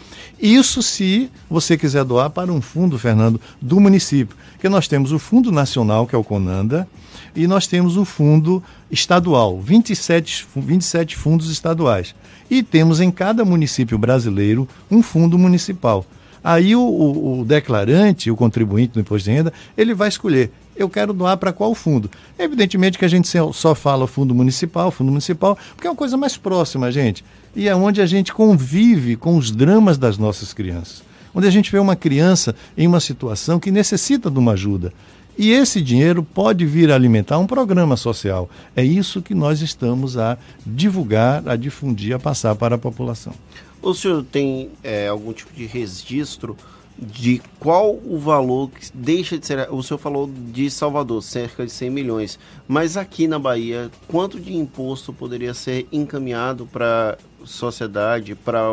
Isso 0.42 0.82
se 0.82 1.30
você 1.50 1.78
quiser 1.78 2.04
doar 2.04 2.30
para 2.30 2.52
um 2.52 2.62
fundo, 2.62 3.00
Fernando, 3.00 3.40
do 3.62 3.80
município. 3.80 4.36
Porque 4.54 4.70
nós 4.70 4.88
temos 4.88 5.12
o 5.12 5.20
Fundo 5.20 5.52
Nacional, 5.52 6.06
que 6.06 6.16
é 6.16 6.18
o 6.18 6.24
Conanda, 6.24 6.88
e 7.36 7.48
nós 7.48 7.68
temos 7.68 7.98
o 7.98 8.06
fundo 8.06 8.64
estadual, 8.90 9.60
27, 9.60 10.48
27 10.56 11.16
fundos 11.16 11.50
estaduais. 11.50 12.16
E 12.50 12.64
temos 12.64 13.02
em 13.02 13.12
cada 13.12 13.44
município 13.44 13.98
brasileiro 13.98 14.68
um 14.90 15.02
fundo 15.02 15.38
municipal. 15.38 16.06
Aí 16.44 16.76
o, 16.76 16.82
o, 16.82 17.40
o 17.42 17.46
declarante, 17.46 18.30
o 18.30 18.36
contribuinte 18.36 18.94
do 18.94 19.00
imposto 19.00 19.30
de 19.30 19.36
renda, 19.36 19.54
ele 19.76 19.94
vai 19.94 20.10
escolher 20.10 20.52
eu 20.76 20.90
quero 20.90 21.14
doar 21.14 21.38
para 21.38 21.54
qual 21.54 21.74
fundo? 21.74 22.10
Evidentemente 22.38 22.98
que 22.98 23.06
a 23.06 23.08
gente 23.08 23.30
só 23.54 23.74
fala 23.74 24.08
fundo 24.08 24.36
municipal, 24.36 24.92
fundo 24.92 25.12
municipal, 25.12 25.58
porque 25.76 25.88
é 25.88 25.90
uma 25.90 25.96
coisa 25.96 26.18
mais 26.18 26.38
próxima, 26.38 26.92
gente. 26.92 27.24
E 27.56 27.68
é 27.68 27.76
onde 27.76 28.02
a 28.02 28.06
gente 28.06 28.34
convive 28.34 29.16
com 29.16 29.38
os 29.38 29.52
dramas 29.52 29.98
das 29.98 30.18
nossas 30.18 30.54
crianças. 30.54 31.04
Onde 31.34 31.48
a 31.48 31.52
gente 31.52 31.72
vê 31.72 31.80
uma 31.80 31.96
criança 31.96 32.56
em 32.78 32.88
uma 32.88 33.00
situação 33.00 33.60
que 33.60 33.72
necessita 33.72 34.30
de 34.30 34.40
uma 34.40 34.54
ajuda. 34.54 34.94
E 35.38 35.52
esse 35.52 35.82
dinheiro 35.82 36.24
pode 36.24 36.66
vir 36.66 36.90
a 36.92 36.96
alimentar 36.96 37.38
um 37.38 37.48
programa 37.48 37.98
social. 37.98 38.50
É 38.76 38.84
isso 38.84 39.22
que 39.22 39.36
nós 39.36 39.62
estamos 39.62 40.18
a 40.18 40.38
divulgar, 40.66 41.48
a 41.48 41.58
difundir, 41.58 42.16
a 42.16 42.20
passar 42.20 42.56
para 42.56 42.76
a 42.76 42.78
população. 42.78 43.34
O 43.82 43.94
senhor 43.94 44.24
tem 44.24 44.70
é, 44.82 45.10
algum 45.10 45.34
tipo 45.34 45.54
de 45.54 45.66
registro 45.66 46.56
de 46.98 47.42
qual 47.60 47.94
o 47.94 48.18
valor 48.18 48.70
que 48.70 48.90
deixa 48.94 49.38
de 49.38 49.46
ser. 49.46 49.68
O 49.72 49.84
senhor 49.84 49.98
falou 49.98 50.30
de 50.30 50.70
Salvador, 50.70 51.22
cerca 51.22 51.66
de 51.66 51.72
100 51.72 51.90
milhões. 51.90 52.40
Mas 52.68 52.96
aqui 52.96 53.28
na 53.28 53.38
Bahia, 53.38 53.92
quanto 54.08 54.40
de 54.40 54.56
imposto 54.56 55.12
poderia 55.12 55.54
ser 55.54 55.88
encaminhado 55.92 56.66
para 56.66 57.18
a 57.42 57.46
sociedade, 57.46 58.36
para 58.36 58.70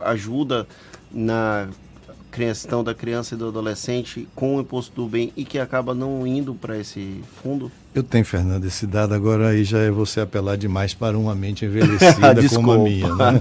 ajuda 0.00 0.66
na 1.12 1.68
questão 2.30 2.84
da 2.84 2.94
criança 2.94 3.34
e 3.34 3.38
do 3.38 3.48
adolescente 3.48 4.28
com 4.34 4.56
o 4.56 4.60
imposto 4.60 4.94
do 4.94 5.08
bem 5.08 5.32
e 5.36 5.44
que 5.44 5.58
acaba 5.58 5.94
não 5.94 6.26
indo 6.26 6.54
para 6.54 6.78
esse 6.78 7.20
fundo? 7.42 7.70
Eu 7.92 8.04
tenho, 8.04 8.24
Fernando, 8.24 8.64
esse 8.64 8.86
dado 8.86 9.14
agora 9.14 9.48
aí 9.48 9.64
já 9.64 9.78
é 9.78 9.90
você 9.90 10.20
apelar 10.20 10.56
demais 10.56 10.94
para 10.94 11.18
uma 11.18 11.34
mente 11.34 11.64
envelhecida 11.66 12.34
como 12.54 12.72
a 12.72 12.78
minha. 12.78 13.14
Né? 13.14 13.38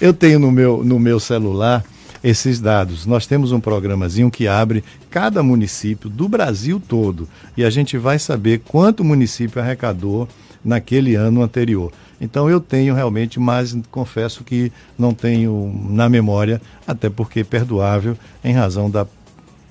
Eu 0.00 0.14
tenho 0.14 0.38
no 0.38 0.52
meu, 0.52 0.84
no 0.84 0.98
meu 0.98 1.18
celular 1.18 1.84
esses 2.24 2.58
dados. 2.58 3.04
Nós 3.04 3.26
temos 3.26 3.52
um 3.52 3.60
programazinho 3.60 4.30
que 4.30 4.48
abre 4.48 4.82
cada 5.10 5.42
município 5.42 6.08
do 6.08 6.26
Brasil 6.26 6.80
todo 6.80 7.28
e 7.54 7.62
a 7.62 7.68
gente 7.68 7.98
vai 7.98 8.18
saber 8.18 8.60
quanto 8.60 9.04
município 9.04 9.60
arrecadou 9.60 10.26
naquele 10.64 11.14
ano 11.14 11.42
anterior. 11.42 11.92
Então 12.18 12.48
eu 12.48 12.58
tenho 12.60 12.94
realmente, 12.94 13.38
mas 13.38 13.76
confesso 13.90 14.42
que 14.42 14.72
não 14.98 15.12
tenho 15.12 15.78
na 15.90 16.08
memória, 16.08 16.62
até 16.86 17.10
porque 17.10 17.40
é 17.40 17.44
perdoável 17.44 18.16
em 18.42 18.54
razão 18.54 18.90
da 18.90 19.06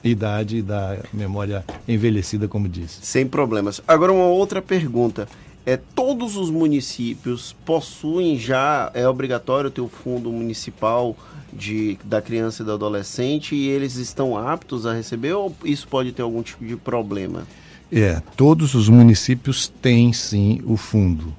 idade 0.03 0.57
e 0.57 0.61
da 0.61 0.97
memória 1.11 1.65
envelhecida, 1.87 2.47
como 2.47 2.69
disse. 2.69 2.99
Sem 3.01 3.25
problemas. 3.25 3.81
Agora 3.87 4.13
uma 4.13 4.25
outra 4.25 4.61
pergunta 4.61 5.27
é, 5.65 5.77
todos 5.77 6.35
os 6.35 6.49
municípios 6.49 7.55
possuem 7.65 8.37
já, 8.37 8.91
é 8.93 9.07
obrigatório 9.07 9.71
ter 9.71 9.81
o 9.81 9.87
fundo 9.87 10.31
municipal 10.31 11.15
de, 11.51 11.97
da 12.03 12.21
criança 12.21 12.63
e 12.63 12.65
do 12.65 12.73
adolescente 12.73 13.55
e 13.55 13.67
eles 13.69 13.95
estão 13.95 14.37
aptos 14.37 14.85
a 14.85 14.93
receber 14.93 15.33
ou 15.33 15.55
isso 15.63 15.87
pode 15.87 16.11
ter 16.11 16.21
algum 16.21 16.41
tipo 16.41 16.65
de 16.65 16.75
problema? 16.75 17.47
É, 17.91 18.21
todos 18.35 18.73
os 18.73 18.89
municípios 18.89 19.67
têm 19.81 20.11
sim 20.11 20.61
o 20.65 20.75
fundo. 20.75 21.33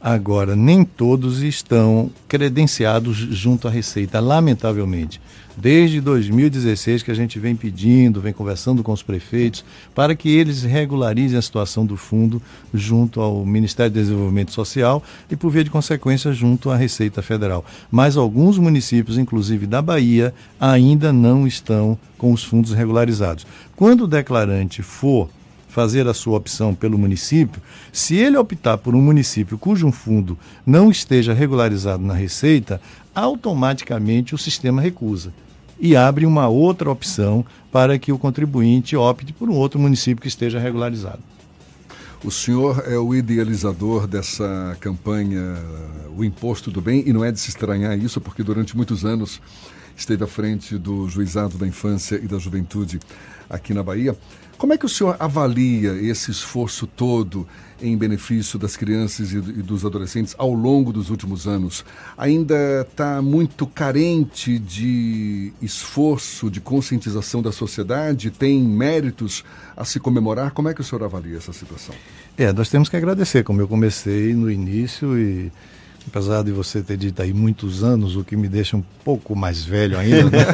Agora, 0.00 0.54
nem 0.54 0.84
todos 0.84 1.42
estão 1.42 2.10
credenciados 2.28 3.16
junto 3.16 3.66
à 3.66 3.70
Receita, 3.70 4.20
lamentavelmente 4.20 5.20
desde 5.56 6.00
2016 6.00 7.02
que 7.02 7.10
a 7.10 7.14
gente 7.14 7.38
vem 7.38 7.56
pedindo, 7.56 8.20
vem 8.20 8.32
conversando 8.32 8.82
com 8.82 8.92
os 8.92 9.02
prefeitos, 9.02 9.64
para 9.94 10.14
que 10.14 10.28
eles 10.28 10.62
regularizem 10.62 11.38
a 11.38 11.42
situação 11.42 11.86
do 11.86 11.96
fundo 11.96 12.42
junto 12.74 13.20
ao 13.20 13.44
Ministério 13.46 13.90
do 13.90 13.98
Desenvolvimento 13.98 14.52
Social 14.52 15.02
e, 15.30 15.36
por 15.36 15.50
via 15.50 15.64
de 15.64 15.70
consequência, 15.70 16.32
junto 16.32 16.70
à 16.70 16.76
Receita 16.76 17.22
Federal. 17.22 17.64
Mas 17.90 18.16
alguns 18.16 18.58
municípios, 18.58 19.16
inclusive 19.16 19.66
da 19.66 19.80
Bahia, 19.80 20.34
ainda 20.60 21.12
não 21.12 21.46
estão 21.46 21.98
com 22.18 22.32
os 22.32 22.44
fundos 22.44 22.72
regularizados. 22.72 23.46
Quando 23.74 24.04
o 24.04 24.08
declarante 24.08 24.82
for 24.82 25.28
fazer 25.76 26.08
a 26.08 26.14
sua 26.14 26.38
opção 26.38 26.74
pelo 26.74 26.96
município, 26.96 27.60
se 27.92 28.16
ele 28.16 28.38
optar 28.38 28.78
por 28.78 28.94
um 28.94 29.02
município 29.02 29.58
cujo 29.58 29.92
fundo 29.92 30.38
não 30.64 30.90
esteja 30.90 31.34
regularizado 31.34 32.02
na 32.02 32.14
Receita, 32.14 32.80
automaticamente 33.14 34.34
o 34.34 34.38
sistema 34.38 34.80
recusa 34.80 35.34
e 35.78 35.94
abre 35.94 36.24
uma 36.24 36.48
outra 36.48 36.90
opção 36.90 37.44
para 37.70 37.98
que 37.98 38.10
o 38.10 38.16
contribuinte 38.18 38.96
opte 38.96 39.34
por 39.34 39.50
um 39.50 39.54
outro 39.54 39.78
município 39.78 40.22
que 40.22 40.28
esteja 40.28 40.58
regularizado. 40.58 41.20
O 42.24 42.30
senhor 42.30 42.82
é 42.86 42.96
o 42.96 43.14
idealizador 43.14 44.06
dessa 44.06 44.78
campanha, 44.80 45.56
o 46.16 46.24
Imposto 46.24 46.70
do 46.70 46.80
Bem, 46.80 47.04
e 47.06 47.12
não 47.12 47.24
é 47.24 47.30
de 47.30 47.38
se 47.38 47.50
estranhar 47.50 47.98
isso, 47.98 48.20
porque 48.20 48.42
durante 48.42 48.76
muitos 48.76 49.04
anos 49.04 49.40
esteve 49.96 50.24
à 50.24 50.26
frente 50.26 50.78
do 50.78 51.08
Juizado 51.08 51.56
da 51.58 51.66
Infância 51.66 52.16
e 52.16 52.26
da 52.26 52.38
Juventude 52.38 53.00
aqui 53.48 53.72
na 53.72 53.82
Bahia. 53.82 54.16
Como 54.58 54.72
é 54.72 54.78
que 54.78 54.86
o 54.86 54.88
senhor 54.88 55.16
avalia 55.18 55.92
esse 56.00 56.30
esforço 56.30 56.86
todo 56.86 57.46
em 57.80 57.94
benefício 57.94 58.58
das 58.58 58.74
crianças 58.74 59.30
e 59.32 59.38
dos 59.38 59.84
adolescentes 59.84 60.34
ao 60.38 60.50
longo 60.54 60.94
dos 60.94 61.10
últimos 61.10 61.46
anos? 61.46 61.84
Ainda 62.16 62.80
está 62.80 63.20
muito 63.20 63.66
carente 63.66 64.58
de 64.58 65.52
esforço, 65.60 66.50
de 66.50 66.58
conscientização 66.58 67.42
da 67.42 67.52
sociedade? 67.52 68.30
Tem 68.30 68.62
méritos 68.62 69.44
a 69.76 69.84
se 69.84 70.00
comemorar? 70.00 70.52
Como 70.52 70.70
é 70.70 70.74
que 70.74 70.80
o 70.80 70.84
senhor 70.84 71.04
avalia 71.04 71.36
essa 71.36 71.52
situação? 71.52 71.94
É, 72.38 72.50
nós 72.50 72.70
temos 72.70 72.88
que 72.88 72.96
agradecer, 72.96 73.44
como 73.44 73.60
eu 73.60 73.68
comecei 73.68 74.34
no 74.34 74.50
início 74.50 75.18
e 75.18 75.52
apesar 76.08 76.42
de 76.42 76.52
você 76.52 76.82
ter 76.82 76.96
dito 76.96 77.20
aí 77.20 77.32
muitos 77.32 77.82
anos, 77.82 78.16
o 78.16 78.24
que 78.24 78.36
me 78.36 78.48
deixa 78.48 78.76
um 78.76 78.84
pouco 79.04 79.34
mais 79.34 79.64
velho 79.64 79.98
ainda. 79.98 80.30
Né? 80.30 80.46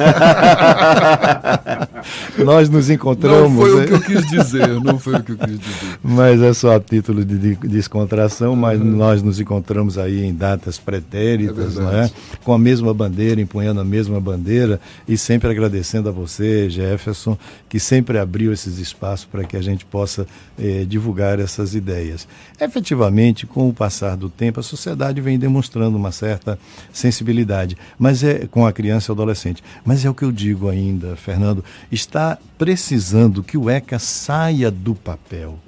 Nós 2.37 2.69
nos 2.69 2.89
encontramos. 2.89 3.51
Não 3.51 3.61
foi 3.61 3.75
né? 3.75 3.83
o 3.83 3.87
que 3.87 3.93
eu 3.93 4.01
quis 4.01 4.29
dizer, 4.29 4.67
não 4.81 4.99
foi 4.99 5.15
o 5.15 5.23
que 5.23 5.31
eu 5.31 5.37
quis 5.37 5.59
dizer. 5.59 5.99
Mas 6.03 6.41
é 6.41 6.53
só 6.53 6.75
a 6.75 6.79
título 6.79 7.23
de, 7.23 7.37
de 7.37 7.67
descontração, 7.67 8.55
mas 8.55 8.79
uhum. 8.79 8.85
nós 8.85 9.21
nos 9.21 9.39
encontramos 9.39 9.97
aí 9.97 10.23
em 10.23 10.33
datas 10.33 10.77
pretéritas, 10.77 11.77
é 11.77 11.81
não 11.81 11.91
é? 11.91 12.11
Com 12.43 12.53
a 12.53 12.59
mesma 12.59 12.93
bandeira, 12.93 13.39
empunhando 13.41 13.79
a 13.79 13.85
mesma 13.85 14.19
bandeira 14.19 14.79
e 15.07 15.17
sempre 15.17 15.49
agradecendo 15.49 16.09
a 16.09 16.11
você, 16.11 16.69
Jefferson, 16.69 17.37
que 17.69 17.79
sempre 17.79 18.17
abriu 18.17 18.51
esses 18.51 18.77
espaços 18.77 19.25
para 19.25 19.43
que 19.43 19.57
a 19.57 19.61
gente 19.61 19.85
possa 19.85 20.27
eh, 20.57 20.85
divulgar 20.87 21.39
essas 21.39 21.73
ideias. 21.75 22.27
Efetivamente, 22.59 23.45
com 23.45 23.67
o 23.67 23.73
passar 23.73 24.15
do 24.15 24.29
tempo, 24.29 24.59
a 24.59 24.63
sociedade 24.63 25.19
vem 25.21 25.39
demonstrando 25.39 25.97
uma 25.97 26.11
certa 26.11 26.57
sensibilidade, 26.91 27.77
mas 27.97 28.23
é 28.23 28.47
com 28.47 28.65
a 28.65 28.73
criança 28.73 29.09
e 29.09 29.11
o 29.11 29.13
adolescente. 29.13 29.63
Mas 29.83 30.05
é 30.05 30.09
o 30.09 30.13
que 30.13 30.23
eu 30.23 30.31
digo 30.31 30.69
ainda, 30.69 31.15
Fernando, 31.15 31.63
está 31.93 32.39
precisando 32.57 33.43
que 33.43 33.57
o 33.57 33.69
ECA 33.69 33.99
saia 33.99 34.71
do 34.71 34.95
papel. 34.95 35.59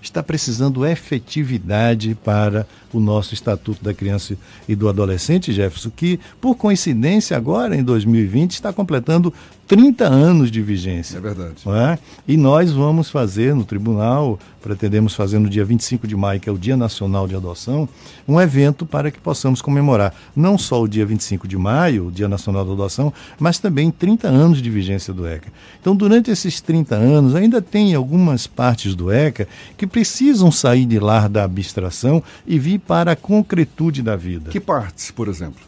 Está 0.00 0.22
precisando 0.22 0.86
efetividade 0.86 2.14
para 2.24 2.66
o 2.92 3.00
nosso 3.00 3.34
Estatuto 3.34 3.84
da 3.84 3.92
Criança 3.92 4.36
e 4.66 4.74
do 4.74 4.88
Adolescente, 4.88 5.52
Jefferson, 5.52 5.90
que, 5.90 6.18
por 6.40 6.54
coincidência, 6.54 7.36
agora 7.36 7.76
em 7.76 7.82
2020, 7.82 8.52
está 8.52 8.72
completando 8.72 9.32
30 9.70 10.04
anos 10.04 10.50
de 10.50 10.60
vigência. 10.60 11.18
É 11.18 11.20
verdade. 11.20 11.62
É? 11.68 11.96
E 12.26 12.36
nós 12.36 12.72
vamos 12.72 13.08
fazer 13.08 13.54
no 13.54 13.64
tribunal, 13.64 14.36
pretendemos 14.60 15.14
fazer 15.14 15.38
no 15.38 15.48
dia 15.48 15.64
25 15.64 16.08
de 16.08 16.16
maio, 16.16 16.40
que 16.40 16.48
é 16.48 16.52
o 16.52 16.58
Dia 16.58 16.76
Nacional 16.76 17.28
de 17.28 17.36
Adoção, 17.36 17.88
um 18.26 18.40
evento 18.40 18.84
para 18.84 19.12
que 19.12 19.20
possamos 19.20 19.62
comemorar 19.62 20.12
não 20.34 20.58
só 20.58 20.82
o 20.82 20.88
dia 20.88 21.06
25 21.06 21.46
de 21.46 21.56
maio, 21.56 22.08
o 22.08 22.10
Dia 22.10 22.28
Nacional 22.28 22.64
da 22.64 22.72
Adoção, 22.72 23.12
mas 23.38 23.60
também 23.60 23.92
30 23.92 24.26
anos 24.26 24.60
de 24.60 24.68
vigência 24.68 25.14
do 25.14 25.24
ECA. 25.24 25.52
Então, 25.80 25.94
durante 25.94 26.32
esses 26.32 26.60
30 26.60 26.96
anos, 26.96 27.36
ainda 27.36 27.62
tem 27.62 27.94
algumas 27.94 28.48
partes 28.48 28.96
do 28.96 29.12
ECA 29.12 29.46
que 29.78 29.86
precisam 29.86 30.50
sair 30.50 30.84
de 30.84 30.98
lá 30.98 31.28
da 31.28 31.44
abstração 31.44 32.20
e 32.44 32.58
vir 32.58 32.80
para 32.80 33.12
a 33.12 33.16
concretude 33.16 34.02
da 34.02 34.16
vida. 34.16 34.50
Que 34.50 34.58
partes, 34.58 35.12
por 35.12 35.28
exemplo? 35.28 35.62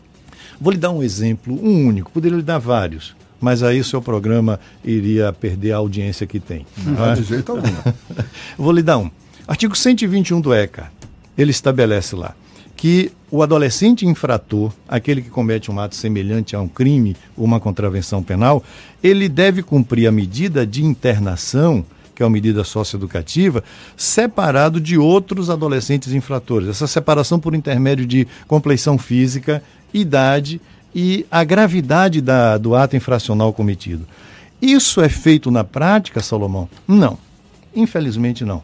Vou 0.61 0.73
lhe 0.73 0.79
dar 0.79 0.91
um 0.91 1.05
exemplo, 1.05 1.55
um 1.55 1.87
único, 1.87 2.11
poderia 2.11 2.39
lhe 2.39 2.43
dar 2.43 2.59
vários 2.59 3.22
mas 3.43 3.63
aí 3.63 3.81
o 3.81 3.85
seu 3.85 4.01
programa 4.01 4.59
iria 4.85 5.33
perder 5.33 5.73
a 5.73 5.79
audiência 5.79 6.27
que 6.27 6.39
tem. 6.39 6.65
Não, 6.79 7.11
é? 7.11 7.15
de 7.15 7.25
jeito 7.25 7.51
algum. 7.51 7.69
Vou 8.57 8.73
lhe 8.73 8.83
dar 8.83 8.99
um. 8.99 9.11
Artigo 9.47 9.77
121 9.77 10.41
do 10.41 10.55
ECA, 10.55 10.91
ele 11.37 11.51
estabelece 11.51 12.15
lá 12.15 12.35
que 12.77 13.13
o 13.31 13.43
adolescente 13.43 14.07
infrator, 14.07 14.73
aquele 14.89 15.23
que 15.23 15.31
comete 15.31 15.71
um 15.71 15.79
ato 15.79 15.95
semelhante 15.95 16.57
a 16.57 16.61
um 16.61 16.69
crime 16.69 17.17
ou 17.37 17.45
uma 17.45 17.61
contravenção 17.61 18.23
penal, 18.23 18.63
ele 19.03 19.29
deve 19.29 19.63
cumprir 19.63 20.07
a 20.07 20.13
medida 20.13 20.67
de 20.67 20.85
internação, 20.85 21.85
que 22.15 22.23
é 22.23 22.27
uma 22.27 22.33
medida 22.33 22.65
socioeducativa, 22.65 23.63
separado 23.97 24.81
de 24.81 24.99
outros 24.99 25.49
adolescentes 25.49 26.13
infratores. 26.13 26.69
Essa 26.69 26.87
separação 26.87 27.39
por 27.39 27.55
intermédio 27.55 28.05
de 28.07 28.27
compleição 28.47 28.99
física, 28.99 29.63
idade 29.95 30.61
e 30.95 31.27
a 31.31 31.43
gravidade 31.45 32.21
da, 32.21 32.59
do 32.59 32.75
ato 32.75 32.97
infracional 32.97 33.53
cometido. 33.53 34.07
Isso 34.61 35.01
é 35.01 35.09
feito 35.09 35.51
na 35.51 35.65
prática, 35.65 36.21
Salomão? 36.21 36.69
Não. 36.87 37.19
Infelizmente 37.75 38.45
não. 38.45 38.63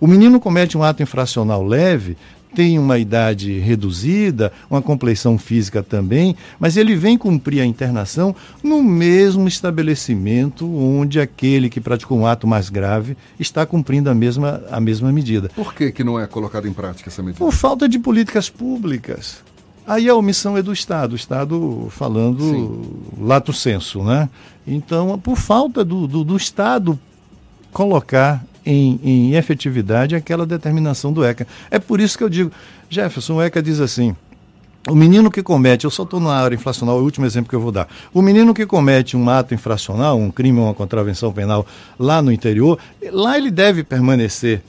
O 0.00 0.06
menino 0.06 0.38
comete 0.38 0.76
um 0.76 0.82
ato 0.82 1.02
infracional 1.02 1.64
leve, 1.64 2.16
tem 2.54 2.78
uma 2.78 2.98
idade 2.98 3.58
reduzida, 3.58 4.50
uma 4.70 4.80
compleição 4.80 5.36
física 5.36 5.82
também, 5.82 6.34
mas 6.58 6.78
ele 6.78 6.94
vem 6.94 7.18
cumprir 7.18 7.60
a 7.60 7.66
internação 7.66 8.34
no 8.62 8.82
mesmo 8.82 9.46
estabelecimento 9.46 10.66
onde 10.66 11.20
aquele 11.20 11.68
que 11.68 11.82
praticou 11.82 12.18
um 12.18 12.26
ato 12.26 12.46
mais 12.46 12.70
grave 12.70 13.14
está 13.38 13.66
cumprindo 13.66 14.08
a 14.08 14.14
mesma, 14.14 14.62
a 14.70 14.80
mesma 14.80 15.12
medida. 15.12 15.50
Por 15.54 15.74
que, 15.74 15.92
que 15.92 16.02
não 16.02 16.18
é 16.18 16.26
colocado 16.26 16.66
em 16.66 16.72
prática 16.72 17.10
essa 17.10 17.22
medida? 17.22 17.44
Por 17.44 17.52
falta 17.52 17.86
de 17.86 17.98
políticas 17.98 18.48
públicas. 18.48 19.42
Aí 19.86 20.08
a 20.08 20.14
omissão 20.16 20.56
é 20.56 20.62
do 20.62 20.72
Estado, 20.72 21.12
o 21.12 21.16
Estado 21.16 21.86
falando 21.90 22.42
Sim. 22.42 22.80
lato 23.20 23.52
senso, 23.52 24.02
né? 24.02 24.28
Então, 24.66 25.16
por 25.18 25.36
falta 25.36 25.84
do, 25.84 26.08
do, 26.08 26.24
do 26.24 26.36
Estado 26.36 26.98
colocar 27.72 28.44
em, 28.64 28.98
em, 29.04 29.34
efetividade 29.34 30.16
aquela 30.16 30.44
determinação 30.44 31.12
do 31.12 31.24
ECA. 31.24 31.46
É 31.70 31.78
por 31.78 32.00
isso 32.00 32.18
que 32.18 32.24
eu 32.24 32.28
digo, 32.28 32.50
Jefferson, 32.90 33.34
o 33.34 33.42
ECA 33.42 33.62
diz 33.62 33.78
assim, 33.78 34.16
o 34.88 34.94
menino 34.94 35.30
que 35.30 35.42
comete, 35.42 35.84
eu 35.84 35.90
só 35.90 36.02
estou 36.02 36.18
na 36.18 36.34
área 36.34 36.56
infracional, 36.56 36.98
é 36.98 37.00
o 37.00 37.04
último 37.04 37.26
exemplo 37.26 37.48
que 37.48 37.54
eu 37.54 37.60
vou 37.60 37.70
dar. 37.70 37.86
O 38.12 38.20
menino 38.20 38.52
que 38.52 38.66
comete 38.66 39.16
um 39.16 39.28
ato 39.30 39.54
infracional, 39.54 40.18
um 40.18 40.32
crime, 40.32 40.58
uma 40.58 40.74
contravenção 40.74 41.32
penal 41.32 41.64
lá 41.96 42.20
no 42.20 42.32
interior, 42.32 42.76
lá 43.12 43.38
ele 43.38 43.52
deve 43.52 43.84
permanecer, 43.84 44.62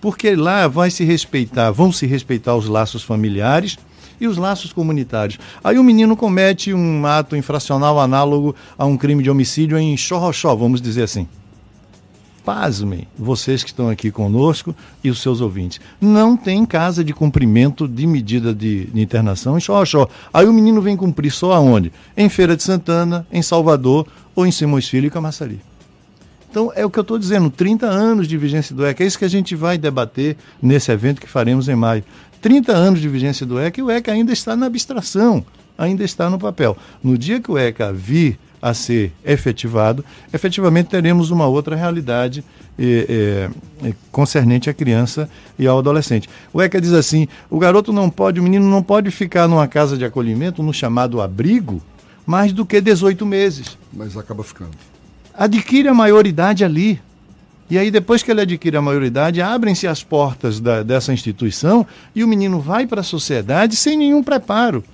porque 0.00 0.36
lá 0.36 0.68
vai 0.68 0.90
se 0.90 1.02
respeitar, 1.02 1.72
vão 1.72 1.90
se 1.90 2.06
respeitar 2.06 2.54
os 2.54 2.68
laços 2.68 3.02
familiares 3.02 3.76
e 4.22 4.26
os 4.26 4.36
laços 4.36 4.72
comunitários. 4.72 5.38
Aí 5.62 5.78
o 5.78 5.84
menino 5.84 6.16
comete 6.16 6.72
um 6.72 7.04
ato 7.04 7.36
infracional 7.36 8.00
análogo 8.00 8.54
a 8.78 8.86
um 8.86 8.96
crime 8.96 9.22
de 9.22 9.30
homicídio 9.30 9.76
em 9.78 9.96
Xorroxó, 9.96 10.54
vamos 10.54 10.80
dizer 10.80 11.02
assim 11.02 11.26
pasmem, 12.44 13.06
vocês 13.16 13.62
que 13.62 13.70
estão 13.70 13.88
aqui 13.88 14.10
conosco 14.10 14.74
e 15.02 15.10
os 15.10 15.20
seus 15.20 15.40
ouvintes. 15.40 15.80
Não 16.00 16.36
tem 16.36 16.64
casa 16.66 17.04
de 17.04 17.12
cumprimento 17.12 17.86
de 17.86 18.06
medida 18.06 18.54
de, 18.54 18.86
de 18.86 19.00
internação 19.00 19.56
em 19.56 19.60
Xoxó. 19.60 20.08
Aí 20.32 20.46
o 20.46 20.52
menino 20.52 20.80
vem 20.80 20.96
cumprir 20.96 21.30
só 21.30 21.52
aonde? 21.52 21.92
Em 22.16 22.28
Feira 22.28 22.56
de 22.56 22.62
Santana, 22.62 23.26
em 23.32 23.42
Salvador 23.42 24.06
ou 24.34 24.46
em 24.46 24.50
Simões 24.50 24.88
Filho 24.88 25.06
e 25.06 25.10
Camaçari. 25.10 25.60
Então, 26.50 26.70
é 26.74 26.84
o 26.84 26.90
que 26.90 26.98
eu 26.98 27.02
estou 27.02 27.18
dizendo, 27.18 27.48
30 27.48 27.86
anos 27.86 28.28
de 28.28 28.36
vigência 28.36 28.76
do 28.76 28.84
ECA. 28.84 29.02
É 29.02 29.06
isso 29.06 29.18
que 29.18 29.24
a 29.24 29.28
gente 29.28 29.56
vai 29.56 29.78
debater 29.78 30.36
nesse 30.60 30.92
evento 30.92 31.18
que 31.18 31.26
faremos 31.26 31.66
em 31.66 31.74
maio. 31.74 32.04
30 32.42 32.72
anos 32.72 33.00
de 33.00 33.08
vigência 33.08 33.46
do 33.46 33.58
ECA 33.58 33.80
e 33.80 33.82
o 33.82 33.90
ECA 33.90 34.12
ainda 34.12 34.32
está 34.32 34.56
na 34.56 34.66
abstração, 34.66 35.44
ainda 35.78 36.02
está 36.02 36.28
no 36.28 36.38
papel. 36.38 36.76
No 37.02 37.16
dia 37.16 37.40
que 37.40 37.50
o 37.50 37.56
ECA 37.56 37.92
vir 37.92 38.38
a 38.60 38.74
ser 38.74 39.12
efetivado, 39.24 40.04
efetivamente 40.32 40.88
teremos 40.88 41.30
uma 41.30 41.46
outra 41.46 41.74
realidade 41.74 42.44
é, 42.78 43.48
é, 43.84 43.94
concernente 44.10 44.68
à 44.68 44.74
criança 44.74 45.30
e 45.58 45.66
ao 45.66 45.78
adolescente. 45.78 46.28
O 46.52 46.60
ECA 46.60 46.80
diz 46.80 46.92
assim: 46.92 47.28
o 47.48 47.58
garoto 47.58 47.92
não 47.92 48.10
pode, 48.10 48.40
o 48.40 48.42
menino 48.42 48.68
não 48.68 48.82
pode 48.82 49.10
ficar 49.12 49.46
numa 49.46 49.68
casa 49.68 49.96
de 49.96 50.04
acolhimento, 50.04 50.62
no 50.62 50.74
chamado 50.74 51.20
abrigo, 51.20 51.80
mais 52.26 52.52
do 52.52 52.66
que 52.66 52.80
18 52.80 53.24
meses. 53.24 53.78
Mas 53.92 54.16
acaba 54.16 54.42
ficando. 54.42 54.72
Adquire 55.32 55.88
a 55.88 55.94
maioridade 55.94 56.64
ali. 56.64 57.00
E 57.72 57.78
aí, 57.78 57.90
depois 57.90 58.22
que 58.22 58.30
ele 58.30 58.42
adquire 58.42 58.76
a 58.76 58.82
maioridade, 58.82 59.40
abrem-se 59.40 59.86
as 59.86 60.04
portas 60.04 60.60
da, 60.60 60.82
dessa 60.82 61.10
instituição 61.10 61.86
e 62.14 62.22
o 62.22 62.28
menino 62.28 62.60
vai 62.60 62.86
para 62.86 63.00
a 63.00 63.02
sociedade 63.02 63.76
sem 63.76 63.96
nenhum 63.96 64.22
preparo. 64.22 64.84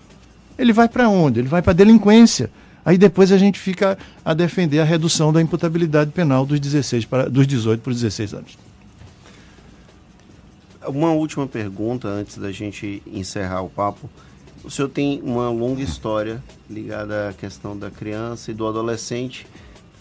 Ele 0.56 0.72
vai 0.72 0.88
para 0.88 1.08
onde? 1.08 1.40
Ele 1.40 1.48
vai 1.48 1.60
para 1.60 1.72
a 1.72 1.74
delinquência. 1.74 2.48
Aí 2.84 2.96
depois 2.96 3.32
a 3.32 3.36
gente 3.36 3.58
fica 3.58 3.98
a 4.24 4.32
defender 4.32 4.78
a 4.78 4.84
redução 4.84 5.32
da 5.32 5.42
imputabilidade 5.42 6.12
penal 6.12 6.46
dos, 6.46 6.60
16 6.60 7.04
para, 7.04 7.28
dos 7.28 7.48
18 7.48 7.80
para 7.80 7.90
os 7.90 8.00
16 8.00 8.34
anos. 8.34 8.56
Uma 10.86 11.10
última 11.10 11.48
pergunta 11.48 12.06
antes 12.06 12.38
da 12.38 12.52
gente 12.52 13.02
encerrar 13.12 13.62
o 13.62 13.68
papo. 13.68 14.08
O 14.62 14.70
senhor 14.70 14.88
tem 14.88 15.20
uma 15.24 15.50
longa 15.50 15.82
história 15.82 16.40
ligada 16.70 17.30
à 17.30 17.32
questão 17.32 17.76
da 17.76 17.90
criança 17.90 18.52
e 18.52 18.54
do 18.54 18.68
adolescente. 18.68 19.48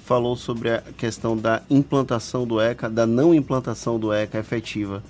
Falou 0.08 0.38
sobre 0.38 0.72
a 0.72 0.82
questão 0.96 1.36
da 1.36 1.62
implantação 1.70 2.48
do 2.48 2.62
ECA, 2.62 2.90
da 2.90 3.06
não 3.06 3.34
implantação 3.34 4.00
do 4.00 4.14
ECA 4.14 4.40
efetiva. 4.40 5.04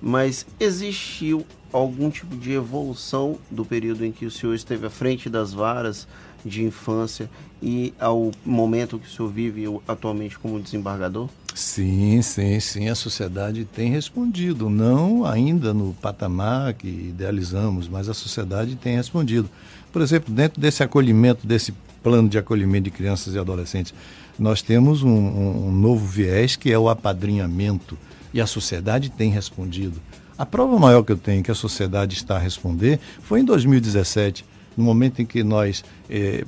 Mas 0.00 0.46
existiu 0.58 1.44
algum 1.70 2.08
tipo 2.08 2.34
de 2.34 2.52
evolução 2.52 3.36
do 3.50 3.62
período 3.62 4.06
em 4.06 4.10
que 4.10 4.24
o 4.24 4.30
senhor 4.30 4.54
esteve 4.54 4.86
à 4.86 4.90
frente 4.90 5.28
das 5.28 5.52
varas 5.52 6.08
de 6.42 6.64
infância 6.64 7.28
e 7.62 7.92
ao 8.00 8.30
momento 8.42 8.98
que 8.98 9.06
o 9.06 9.10
senhor 9.10 9.30
vive 9.30 9.64
atualmente 9.86 10.38
como 10.38 10.58
desembargador? 10.58 11.28
Sim, 11.54 12.22
sim, 12.22 12.58
sim. 12.58 12.88
A 12.88 12.94
sociedade 12.94 13.66
tem 13.66 13.90
respondido. 13.90 14.70
Não 14.70 15.26
ainda 15.26 15.74
no 15.74 15.92
patamar 16.00 16.72
que 16.72 16.88
idealizamos, 16.88 17.86
mas 17.86 18.08
a 18.08 18.14
sociedade 18.14 18.76
tem 18.76 18.96
respondido. 18.96 19.50
Por 19.92 20.00
exemplo, 20.00 20.32
dentro 20.32 20.58
desse 20.58 20.82
acolhimento, 20.82 21.46
desse 21.46 21.74
plano 22.02 22.30
de 22.30 22.38
acolhimento 22.38 22.84
de 22.84 22.90
crianças 22.90 23.34
e 23.34 23.38
adolescentes, 23.38 23.92
nós 24.38 24.62
temos 24.62 25.02
um, 25.02 25.10
um, 25.10 25.72
novo 25.72 26.06
viés 26.06 26.56
que 26.56 26.70
é 26.70 26.78
o 26.78 26.88
apadrinhamento. 26.88 27.98
E 28.32 28.40
a 28.40 28.46
sociedade 28.46 29.10
tem 29.10 29.30
respondido. 29.30 30.00
A 30.36 30.44
prova 30.44 30.78
maior 30.78 31.02
que 31.02 31.10
eu 31.10 31.16
tenho 31.16 31.42
que 31.42 31.50
a 31.50 31.54
sociedade 31.54 32.14
está 32.14 32.36
a 32.36 32.38
responder 32.38 33.00
foi 33.22 33.40
em 33.40 33.44
2017 33.44 34.44
no 34.76 34.84
momento 34.84 35.20
em 35.20 35.26
que 35.26 35.42
nós 35.42 35.82
eh, 36.08 36.44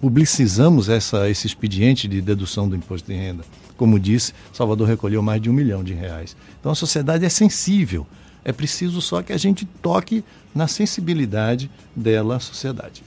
publicizamos 0.00 0.88
essa, 0.88 1.28
esse 1.28 1.46
expediente 1.46 2.08
de 2.08 2.20
dedução 2.20 2.68
do 2.68 2.76
imposto 2.76 3.10
de 3.10 3.18
renda, 3.18 3.44
como 3.76 3.98
disse, 3.98 4.32
Salvador 4.52 4.88
recolheu 4.88 5.22
mais 5.22 5.42
de 5.42 5.50
um 5.50 5.52
milhão 5.52 5.84
de 5.84 5.92
reais. 5.92 6.36
Então 6.58 6.72
a 6.72 6.74
sociedade 6.74 7.24
é 7.24 7.28
sensível. 7.28 8.06
É 8.44 8.52
preciso 8.52 9.02
só 9.02 9.22
que 9.22 9.32
a 9.32 9.36
gente 9.36 9.66
toque 9.82 10.24
na 10.54 10.66
sensibilidade 10.66 11.70
dela 11.94 12.36
à 12.36 12.40
sociedade. 12.40 13.02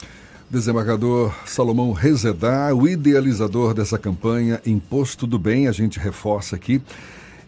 Desembargador 0.52 1.34
Salomão 1.46 1.94
Rezedá, 1.94 2.76
o 2.76 2.86
idealizador 2.86 3.74
dessa 3.74 3.98
campanha 3.98 4.62
Imposto 4.66 5.26
do 5.26 5.40
Bem, 5.40 5.66
a 5.66 5.72
gente 5.72 5.98
reforça 5.98 6.58
aqui. 6.58 6.82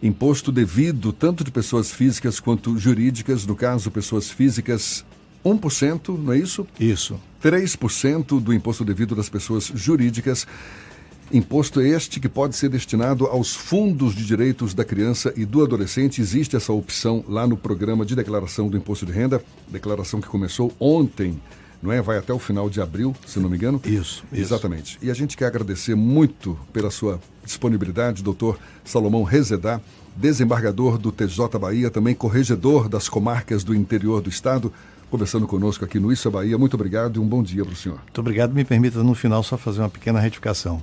Imposto 0.02 0.50
devido 0.50 1.12
tanto 1.12 1.44
de 1.44 1.50
pessoas 1.50 1.92
físicas 1.92 2.40
quanto 2.40 2.78
jurídicas, 2.78 3.44
no 3.44 3.54
caso, 3.54 3.90
pessoas 3.90 4.30
físicas 4.30 5.04
1%, 5.44 6.16
não 6.16 6.32
é 6.32 6.38
isso? 6.38 6.66
Isso. 6.80 7.20
3% 7.42 8.40
do 8.40 8.54
imposto 8.54 8.86
devido 8.86 9.14
das 9.14 9.28
pessoas 9.28 9.70
jurídicas. 9.74 10.46
Imposto 11.30 11.82
este 11.82 12.18
que 12.18 12.28
pode 12.28 12.56
ser 12.56 12.70
destinado 12.70 13.26
aos 13.26 13.54
fundos 13.54 14.14
de 14.14 14.24
direitos 14.24 14.72
da 14.72 14.82
criança 14.82 15.30
e 15.36 15.44
do 15.44 15.62
adolescente. 15.62 16.22
Existe 16.22 16.56
essa 16.56 16.72
opção 16.72 17.22
lá 17.28 17.46
no 17.46 17.58
programa 17.58 18.06
de 18.06 18.16
declaração 18.16 18.66
do 18.66 18.78
imposto 18.78 19.04
de 19.04 19.12
renda, 19.12 19.44
declaração 19.68 20.22
que 20.22 20.28
começou 20.28 20.72
ontem, 20.80 21.38
não 21.84 21.92
é? 21.92 22.00
Vai 22.00 22.18
até 22.18 22.32
o 22.32 22.38
final 22.38 22.68
de 22.68 22.80
abril, 22.80 23.14
se 23.26 23.38
não 23.38 23.48
me 23.48 23.56
engano. 23.56 23.80
Isso, 23.84 24.24
isso. 24.32 24.40
Exatamente. 24.40 24.98
E 25.02 25.10
a 25.10 25.14
gente 25.14 25.36
quer 25.36 25.46
agradecer 25.46 25.94
muito 25.94 26.58
pela 26.72 26.90
sua 26.90 27.20
disponibilidade, 27.44 28.22
doutor 28.22 28.58
Salomão 28.84 29.22
Rezedá, 29.22 29.80
desembargador 30.16 30.96
do 30.96 31.12
TJ 31.12 31.58
Bahia, 31.58 31.90
também 31.90 32.14
corregedor 32.14 32.88
das 32.88 33.08
comarcas 33.08 33.62
do 33.62 33.74
interior 33.74 34.20
do 34.20 34.30
estado 34.30 34.72
conversando 35.10 35.46
conosco 35.46 35.84
aqui 35.84 36.00
no 36.00 36.10
Isso 36.10 36.26
é 36.26 36.30
Bahia. 36.30 36.58
Muito 36.58 36.74
obrigado 36.74 37.16
e 37.16 37.18
um 37.20 37.28
bom 37.28 37.40
dia 37.40 37.64
para 37.64 37.72
o 37.72 37.76
senhor. 37.76 37.98
Muito 37.98 38.20
obrigado. 38.20 38.52
Me 38.52 38.64
permita, 38.64 39.00
no 39.02 39.14
final, 39.14 39.44
só 39.44 39.56
fazer 39.56 39.80
uma 39.80 39.88
pequena 39.88 40.18
retificação. 40.18 40.82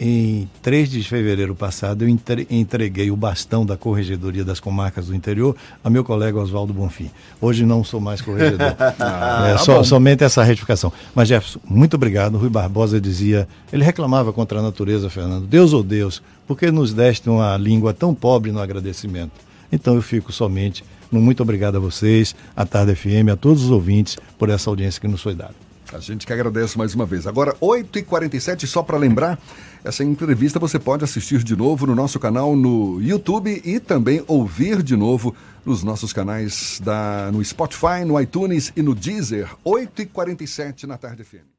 Em 0.00 0.48
3 0.62 0.90
de 0.90 1.02
fevereiro 1.02 1.56
passado, 1.56 2.04
eu 2.04 2.08
entreguei 2.08 3.10
o 3.10 3.16
bastão 3.16 3.66
da 3.66 3.76
Corregedoria 3.76 4.44
das 4.44 4.60
Comarcas 4.60 5.06
do 5.06 5.14
Interior 5.14 5.56
a 5.82 5.90
meu 5.90 6.04
colega 6.04 6.38
Oswaldo 6.38 6.72
Bonfim. 6.72 7.10
Hoje 7.40 7.66
não 7.66 7.82
sou 7.82 8.00
mais 8.00 8.20
corregedor. 8.20 8.76
ah, 8.78 9.48
é, 9.48 9.52
tá 9.54 9.58
só, 9.58 9.82
somente 9.82 10.22
essa 10.22 10.44
retificação. 10.44 10.92
Mas, 11.12 11.26
Jefferson, 11.26 11.58
muito 11.68 11.94
obrigado. 11.94 12.38
Rui 12.38 12.48
Barbosa 12.48 13.00
dizia, 13.00 13.48
ele 13.72 13.82
reclamava 13.82 14.32
contra 14.32 14.60
a 14.60 14.62
natureza, 14.62 15.10
Fernando. 15.10 15.48
Deus 15.48 15.72
ou 15.72 15.80
oh 15.80 15.82
Deus, 15.82 16.22
por 16.46 16.56
que 16.56 16.70
nos 16.70 16.94
deste 16.94 17.28
uma 17.28 17.56
língua 17.56 17.92
tão 17.92 18.14
pobre 18.14 18.52
no 18.52 18.60
agradecimento? 18.60 19.32
Então 19.72 19.96
eu 19.96 20.02
fico 20.02 20.32
somente 20.32 20.84
muito 21.10 21.42
obrigado 21.42 21.76
a 21.76 21.80
vocês, 21.80 22.36
a 22.54 22.66
Tarde 22.66 22.94
FM, 22.94 23.30
a 23.32 23.36
todos 23.36 23.64
os 23.64 23.70
ouvintes 23.70 24.16
por 24.38 24.50
essa 24.50 24.68
audiência 24.68 25.00
que 25.00 25.08
nos 25.08 25.22
foi 25.22 25.34
dada. 25.34 25.67
A 25.92 25.98
gente 25.98 26.26
que 26.26 26.32
agradece 26.32 26.76
mais 26.76 26.94
uma 26.94 27.06
vez. 27.06 27.26
Agora, 27.26 27.54
8h47, 27.54 28.66
só 28.66 28.82
para 28.82 28.98
lembrar, 28.98 29.38
essa 29.82 30.04
entrevista 30.04 30.58
você 30.58 30.78
pode 30.78 31.02
assistir 31.02 31.42
de 31.42 31.56
novo 31.56 31.86
no 31.86 31.94
nosso 31.94 32.20
canal 32.20 32.54
no 32.54 33.00
YouTube 33.00 33.62
e 33.64 33.80
também 33.80 34.22
ouvir 34.26 34.82
de 34.82 34.96
novo 34.96 35.34
nos 35.64 35.82
nossos 35.82 36.12
canais 36.12 36.80
da, 36.84 37.30
no 37.32 37.42
Spotify, 37.42 38.04
no 38.06 38.20
iTunes 38.20 38.72
e 38.76 38.82
no 38.82 38.94
Deezer. 38.94 39.48
8h47 39.64 40.84
na 40.84 40.98
Tarde 40.98 41.24
FM. 41.24 41.57